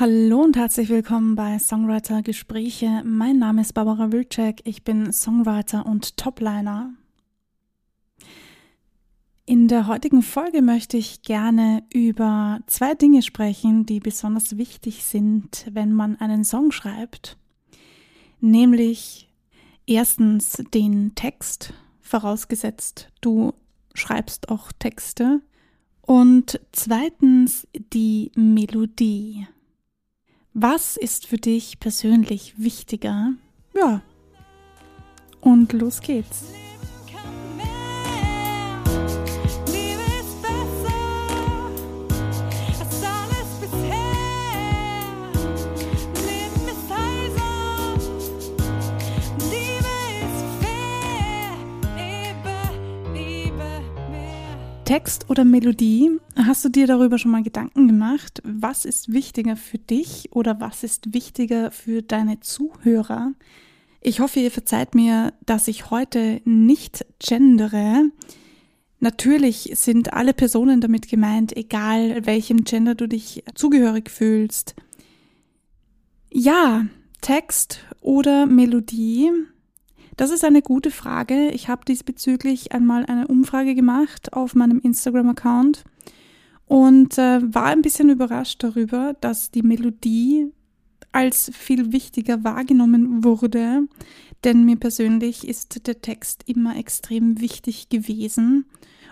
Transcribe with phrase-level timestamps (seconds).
[0.00, 3.02] Hallo und herzlich willkommen bei Songwriter Gespräche.
[3.04, 4.62] Mein Name ist Barbara Wilczek.
[4.64, 6.94] Ich bin Songwriter und Topliner.
[9.44, 15.66] In der heutigen Folge möchte ich gerne über zwei Dinge sprechen, die besonders wichtig sind,
[15.70, 17.36] wenn man einen Song schreibt.
[18.40, 19.30] Nämlich
[19.84, 23.52] erstens den Text, vorausgesetzt du
[23.92, 25.42] schreibst auch Texte.
[26.00, 29.46] Und zweitens die Melodie.
[30.52, 33.32] Was ist für dich persönlich wichtiger?
[33.74, 34.02] Ja.
[35.40, 36.44] Und los geht's.
[54.90, 56.18] Text oder Melodie?
[56.34, 58.42] Hast du dir darüber schon mal Gedanken gemacht?
[58.42, 63.34] Was ist wichtiger für dich oder was ist wichtiger für deine Zuhörer?
[64.00, 68.10] Ich hoffe, ihr verzeiht mir, dass ich heute nicht gendere.
[68.98, 74.74] Natürlich sind alle Personen damit gemeint, egal welchem Gender du dich zugehörig fühlst.
[76.32, 76.86] Ja,
[77.20, 79.30] Text oder Melodie
[80.20, 81.48] das ist eine gute Frage.
[81.48, 85.84] Ich habe diesbezüglich einmal eine Umfrage gemacht auf meinem Instagram-Account
[86.66, 90.52] und äh, war ein bisschen überrascht darüber, dass die Melodie
[91.10, 93.88] als viel wichtiger wahrgenommen wurde,
[94.44, 98.66] denn mir persönlich ist der Text immer extrem wichtig gewesen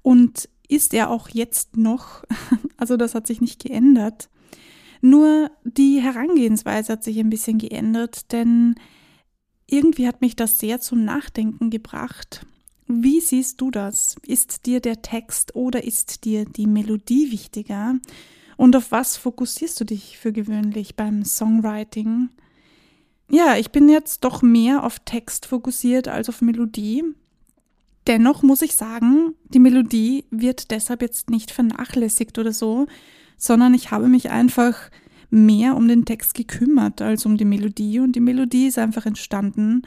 [0.00, 2.24] und ist er auch jetzt noch.
[2.78, 4.30] Also das hat sich nicht geändert.
[5.02, 8.74] Nur die Herangehensweise hat sich ein bisschen geändert, denn
[9.66, 12.46] irgendwie hat mich das sehr zum Nachdenken gebracht.
[12.86, 14.16] Wie siehst du das?
[14.26, 17.94] Ist dir der Text oder ist dir die Melodie wichtiger?
[18.56, 22.28] Und auf was fokussierst du dich für gewöhnlich beim Songwriting?
[23.30, 27.02] Ja, ich bin jetzt doch mehr auf Text fokussiert als auf Melodie.
[28.06, 32.86] Dennoch muss ich sagen, die Melodie wird deshalb jetzt nicht vernachlässigt oder so,
[33.38, 34.90] sondern ich habe mich einfach
[35.34, 39.82] mehr um den Text gekümmert als um die Melodie und die Melodie ist einfach entstanden.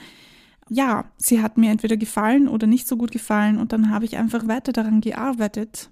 [0.69, 4.17] Ja, sie hat mir entweder gefallen oder nicht so gut gefallen und dann habe ich
[4.17, 5.89] einfach weiter daran gearbeitet.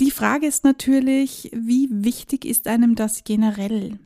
[0.00, 3.98] Die Frage ist natürlich, wie wichtig ist einem das generell?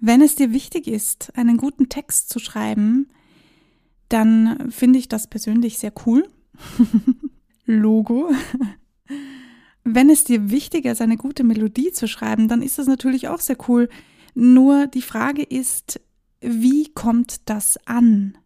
[0.00, 3.08] Wenn es dir wichtig ist, einen guten Text zu schreiben,
[4.08, 6.26] dann finde ich das persönlich sehr cool.
[7.66, 8.30] Logo.
[9.84, 13.40] Wenn es dir wichtiger ist, eine gute Melodie zu schreiben, dann ist das natürlich auch
[13.40, 13.88] sehr cool.
[14.34, 16.00] Nur die Frage ist,
[16.40, 18.38] wie kommt das an?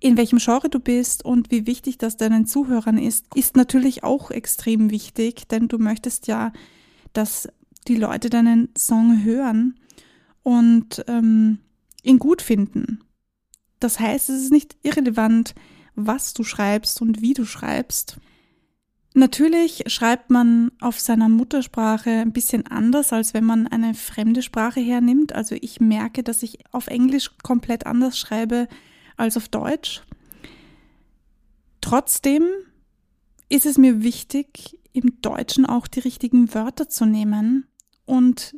[0.00, 4.30] In welchem Genre du bist und wie wichtig das deinen Zuhörern ist, ist natürlich auch
[4.30, 6.52] extrem wichtig, denn du möchtest ja,
[7.12, 7.48] dass
[7.88, 9.78] die Leute deinen Song hören
[10.42, 11.58] und ähm,
[12.02, 13.00] ihn gut finden.
[13.80, 15.54] Das heißt, es ist nicht irrelevant,
[15.94, 18.18] was du schreibst und wie du schreibst.
[19.14, 24.80] Natürlich schreibt man auf seiner Muttersprache ein bisschen anders, als wenn man eine fremde Sprache
[24.80, 25.34] hernimmt.
[25.34, 28.68] Also ich merke, dass ich auf Englisch komplett anders schreibe
[29.18, 30.02] als auf Deutsch.
[31.82, 32.44] Trotzdem
[33.50, 37.66] ist es mir wichtig, im Deutschen auch die richtigen Wörter zu nehmen.
[38.06, 38.56] Und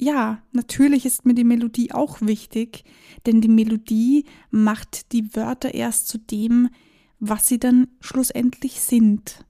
[0.00, 2.84] ja, natürlich ist mir die Melodie auch wichtig,
[3.26, 6.70] denn die Melodie macht die Wörter erst zu dem,
[7.18, 9.44] was sie dann schlussendlich sind.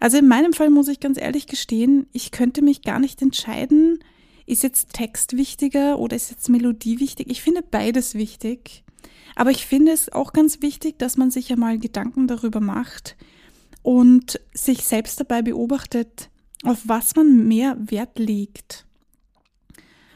[0.00, 3.98] Also in meinem Fall muss ich ganz ehrlich gestehen, ich könnte mich gar nicht entscheiden,
[4.46, 7.30] ist jetzt Text wichtiger oder ist jetzt Melodie wichtig?
[7.30, 8.84] Ich finde beides wichtig.
[9.36, 13.16] Aber ich finde es auch ganz wichtig, dass man sich ja mal Gedanken darüber macht
[13.82, 16.30] und sich selbst dabei beobachtet,
[16.62, 18.86] auf was man mehr Wert legt.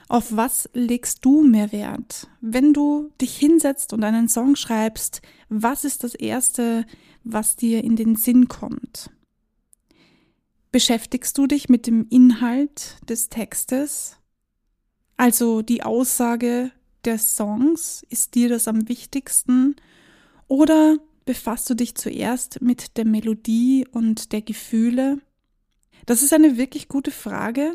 [0.08, 2.28] Auf was legst du mehr Wert?
[2.40, 6.86] Wenn du dich hinsetzt und einen Song schreibst, was ist das Erste,
[7.24, 9.10] was dir in den Sinn kommt?
[10.70, 14.16] Beschäftigst du dich mit dem Inhalt des Textes?
[15.16, 16.70] Also die Aussage
[17.04, 19.76] des Songs, ist dir das am wichtigsten?
[20.46, 25.20] Oder befasst du dich zuerst mit der Melodie und der Gefühle?
[26.04, 27.72] Das ist eine wirklich gute Frage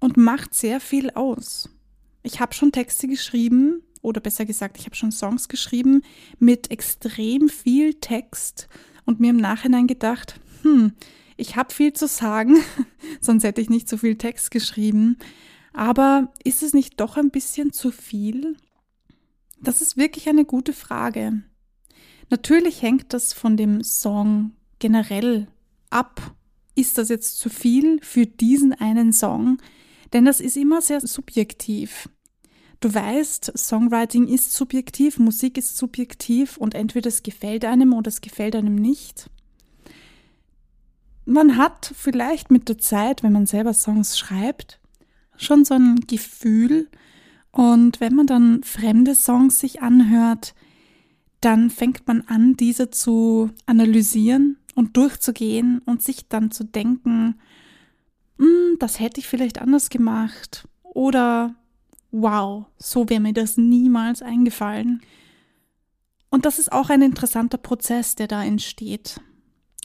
[0.00, 1.68] und macht sehr viel aus.
[2.24, 6.02] Ich habe schon Texte geschrieben, oder besser gesagt, ich habe schon Songs geschrieben
[6.38, 8.68] mit extrem viel Text
[9.06, 10.92] und mir im Nachhinein gedacht, hm,
[11.36, 12.56] ich habe viel zu sagen,
[13.20, 15.18] sonst hätte ich nicht so viel Text geschrieben.
[15.72, 18.56] Aber ist es nicht doch ein bisschen zu viel?
[19.60, 21.42] Das ist wirklich eine gute Frage.
[22.30, 25.48] Natürlich hängt das von dem Song generell
[25.90, 26.34] ab.
[26.74, 29.58] Ist das jetzt zu viel für diesen einen Song?
[30.12, 32.08] Denn das ist immer sehr subjektiv.
[32.80, 38.20] Du weißt, Songwriting ist subjektiv, Musik ist subjektiv und entweder es gefällt einem oder es
[38.20, 39.30] gefällt einem nicht.
[41.24, 44.80] Man hat vielleicht mit der Zeit, wenn man selber Songs schreibt,
[45.36, 46.88] schon so ein Gefühl
[47.50, 50.54] und wenn man dann fremde Songs sich anhört,
[51.40, 57.36] dann fängt man an, diese zu analysieren und durchzugehen und sich dann zu denken,
[58.38, 61.54] hm, das hätte ich vielleicht anders gemacht oder
[62.10, 65.02] wow, so wäre mir das niemals eingefallen.
[66.30, 69.20] Und das ist auch ein interessanter Prozess, der da entsteht.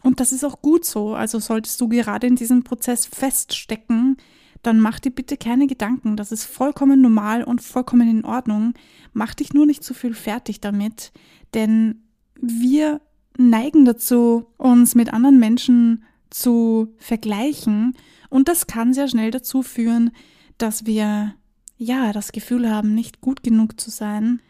[0.03, 1.13] Und das ist auch gut so.
[1.13, 4.17] Also solltest du gerade in diesem Prozess feststecken,
[4.63, 6.15] dann mach dir bitte keine Gedanken.
[6.15, 8.73] Das ist vollkommen normal und vollkommen in Ordnung.
[9.13, 11.11] Mach dich nur nicht zu viel fertig damit,
[11.53, 12.03] denn
[12.41, 13.01] wir
[13.37, 17.95] neigen dazu, uns mit anderen Menschen zu vergleichen
[18.29, 20.11] und das kann sehr schnell dazu führen,
[20.57, 21.33] dass wir
[21.77, 24.41] ja, das Gefühl haben, nicht gut genug zu sein.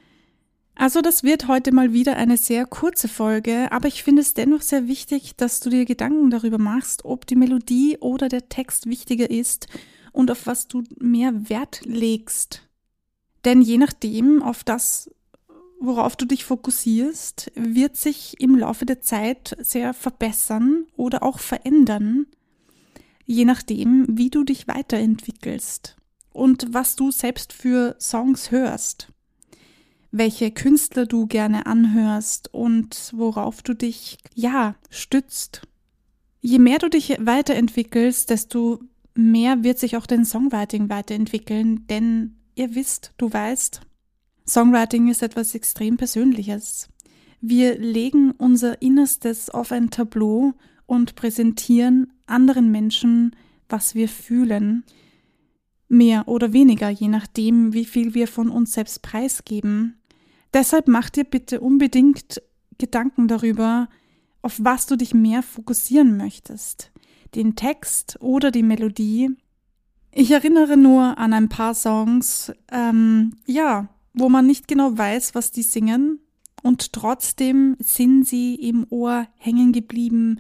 [0.80, 4.62] Also das wird heute mal wieder eine sehr kurze Folge, aber ich finde es dennoch
[4.62, 9.30] sehr wichtig, dass du dir Gedanken darüber machst, ob die Melodie oder der Text wichtiger
[9.30, 9.68] ist
[10.14, 12.62] und auf was du mehr Wert legst.
[13.44, 15.12] Denn je nachdem, auf das,
[15.82, 22.26] worauf du dich fokussierst, wird sich im Laufe der Zeit sehr verbessern oder auch verändern,
[23.26, 25.98] je nachdem, wie du dich weiterentwickelst
[26.32, 29.10] und was du selbst für Songs hörst,
[30.12, 35.62] welche Künstler du gerne anhörst und worauf du dich, ja, stützt.
[36.42, 38.80] Je mehr du dich weiterentwickelst, desto
[39.14, 43.82] mehr wird sich auch dein Songwriting weiterentwickeln, denn ihr wisst, du weißt,
[44.48, 46.90] Songwriting ist etwas extrem Persönliches.
[47.42, 50.54] Wir legen unser Innerstes auf ein Tableau
[50.86, 53.36] und präsentieren anderen Menschen,
[53.68, 54.84] was wir fühlen
[55.90, 59.99] mehr oder weniger, je nachdem, wie viel wir von uns selbst preisgeben.
[60.54, 62.42] Deshalb mach dir bitte unbedingt
[62.78, 63.90] Gedanken darüber,
[64.42, 66.92] auf was du dich mehr fokussieren möchtest.
[67.36, 69.30] Den Text oder die Melodie.
[70.12, 75.52] Ich erinnere nur an ein paar Songs, ähm, ja, wo man nicht genau weiß, was
[75.52, 76.20] die singen,
[76.64, 80.40] und trotzdem sind sie im Ohr hängen geblieben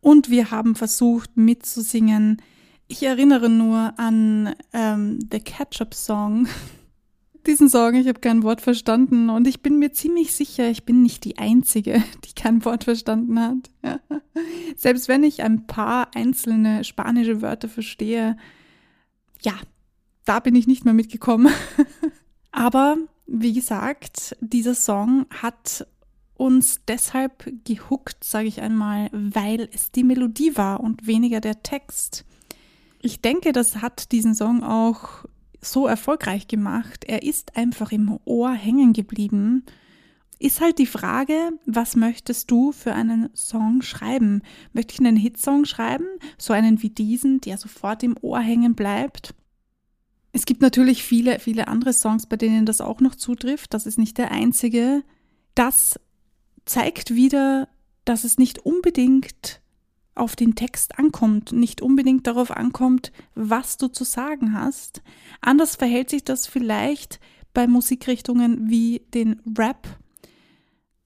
[0.00, 2.42] und wir haben versucht mitzusingen.
[2.86, 6.48] Ich erinnere nur an ähm, The Ketchup Song.
[7.46, 11.02] Diesen Song, ich habe kein Wort verstanden und ich bin mir ziemlich sicher, ich bin
[11.02, 13.70] nicht die Einzige, die kein Wort verstanden hat.
[14.76, 18.36] Selbst wenn ich ein paar einzelne spanische Wörter verstehe,
[19.42, 19.52] ja,
[20.24, 21.52] da bin ich nicht mehr mitgekommen.
[22.50, 22.96] Aber
[23.26, 25.86] wie gesagt, dieser Song hat
[26.36, 32.24] uns deshalb gehuckt, sage ich einmal, weil es die Melodie war und weniger der Text.
[33.02, 35.26] Ich denke, das hat diesen Song auch
[35.64, 37.04] so erfolgreich gemacht.
[37.04, 39.64] Er ist einfach im Ohr hängen geblieben.
[40.38, 44.42] Ist halt die Frage, was möchtest du für einen Song schreiben?
[44.72, 46.06] Möchte ich einen Hitsong schreiben?
[46.38, 49.34] So einen wie diesen, der sofort im Ohr hängen bleibt?
[50.32, 53.72] Es gibt natürlich viele, viele andere Songs, bei denen das auch noch zutrifft.
[53.72, 55.04] Das ist nicht der einzige.
[55.54, 56.00] Das
[56.64, 57.68] zeigt wieder,
[58.04, 59.60] dass es nicht unbedingt
[60.14, 65.02] auf den Text ankommt, nicht unbedingt darauf ankommt, was du zu sagen hast.
[65.40, 67.20] Anders verhält sich das vielleicht
[67.52, 69.98] bei Musikrichtungen wie den Rap,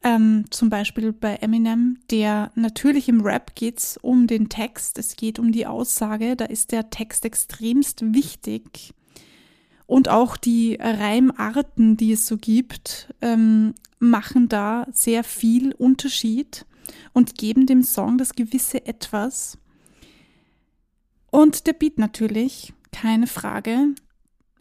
[0.03, 5.39] ähm, zum Beispiel bei Eminem, der natürlich im Rap geht's um den Text, es geht
[5.39, 8.95] um die Aussage, da ist der Text extremst wichtig.
[9.87, 16.67] Und auch die Reimarten, die es so gibt, ähm, machen da sehr viel Unterschied
[17.13, 19.59] und geben dem Song das gewisse Etwas.
[21.31, 23.95] Und der Beat natürlich, keine Frage.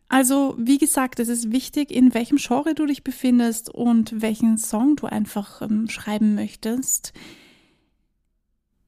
[0.10, 4.96] Also, wie gesagt, es ist wichtig, in welchem Genre du dich befindest und welchen Song
[4.96, 7.13] du einfach ähm, schreiben möchtest.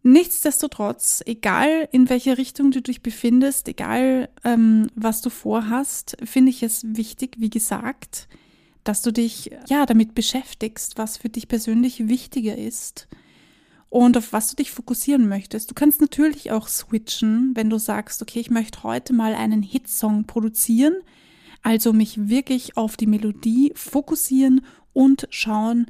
[0.01, 6.63] Nichtsdestotrotz, egal in welche Richtung du dich befindest, egal ähm, was du vorhast, finde ich
[6.63, 8.29] es wichtig, wie gesagt,
[8.85, 13.09] dass du dich ja damit beschäftigst, was für dich persönlich wichtiger ist
[13.89, 15.69] und auf was du dich fokussieren möchtest.
[15.69, 20.25] Du kannst natürlich auch switchen, wenn du sagst, okay, ich möchte heute mal einen Hitsong
[20.25, 20.95] produzieren,
[21.63, 24.61] also mich wirklich auf die Melodie fokussieren
[24.93, 25.87] und schauen,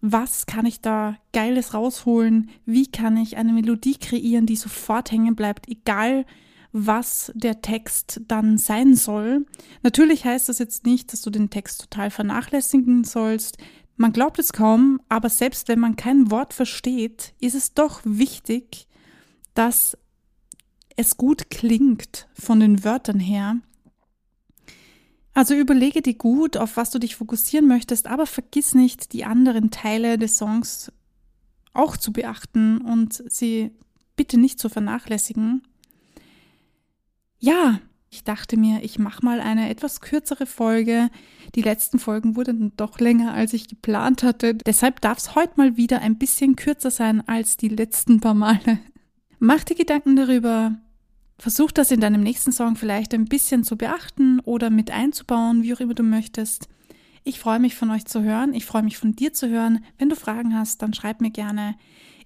[0.00, 5.36] was kann ich da Geiles rausholen, wie kann ich eine Melodie kreieren, die sofort hängen
[5.36, 6.24] bleibt, egal
[6.72, 9.44] was der Text dann sein soll.
[9.82, 13.58] Natürlich heißt das jetzt nicht, dass du den Text total vernachlässigen sollst.
[14.00, 18.86] Man glaubt es kaum, aber selbst wenn man kein Wort versteht, ist es doch wichtig,
[19.52, 19.94] dass
[20.96, 23.56] es gut klingt von den Wörtern her.
[25.34, 29.70] Also überlege dir gut, auf was du dich fokussieren möchtest, aber vergiss nicht, die anderen
[29.70, 30.90] Teile des Songs
[31.74, 33.70] auch zu beachten und sie
[34.16, 35.62] bitte nicht zu vernachlässigen.
[37.38, 37.80] Ja,
[38.12, 41.10] ich dachte mir, ich mache mal eine etwas kürzere Folge.
[41.54, 44.54] Die letzten Folgen wurden doch länger, als ich geplant hatte.
[44.54, 48.80] Deshalb darf es heute mal wieder ein bisschen kürzer sein als die letzten paar Male.
[49.38, 50.76] Mach dir Gedanken darüber.
[51.38, 55.72] Versuch das in deinem nächsten Song vielleicht ein bisschen zu beachten oder mit einzubauen, wie
[55.72, 56.68] auch immer du möchtest.
[57.22, 58.54] Ich freue mich von euch zu hören.
[58.54, 59.84] Ich freue mich von dir zu hören.
[59.98, 61.76] Wenn du Fragen hast, dann schreib mir gerne.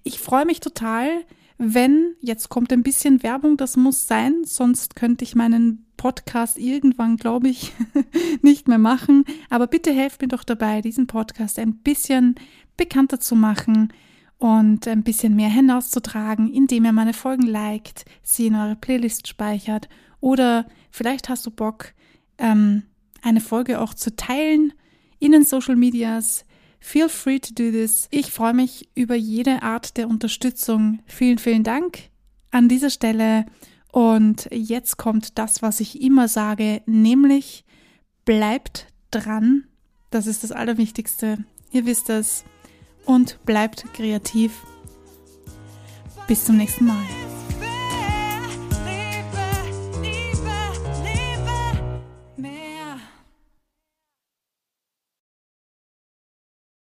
[0.03, 1.09] Ich freue mich total,
[1.57, 7.17] wenn, jetzt kommt ein bisschen Werbung, das muss sein, sonst könnte ich meinen Podcast irgendwann,
[7.17, 7.71] glaube ich,
[8.41, 9.23] nicht mehr machen.
[9.49, 12.35] Aber bitte helft mir doch dabei, diesen Podcast ein bisschen
[12.75, 13.93] bekannter zu machen
[14.37, 19.87] und ein bisschen mehr hinauszutragen, indem ihr meine Folgen liked, sie in eure Playlist speichert
[20.19, 21.93] oder vielleicht hast du Bock,
[22.37, 22.83] ähm,
[23.21, 24.73] eine Folge auch zu teilen
[25.19, 26.45] in den Social Medias,
[26.85, 28.07] Feel free to do this.
[28.11, 30.99] Ich freue mich über jede Art der Unterstützung.
[31.07, 32.11] Vielen, vielen Dank
[32.51, 33.47] an dieser Stelle.
[33.91, 37.65] Und jetzt kommt das, was ich immer sage, nämlich
[38.23, 39.65] bleibt dran.
[40.11, 41.39] Das ist das Allerwichtigste.
[41.71, 42.45] Ihr wisst es.
[43.05, 44.51] Und bleibt kreativ.
[46.27, 47.24] Bis zum nächsten Mal.